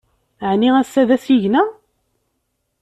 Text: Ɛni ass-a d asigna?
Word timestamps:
Ɛni 0.49 0.69
ass-a 0.79 1.03
d 1.07 1.09
asigna? 1.15 1.63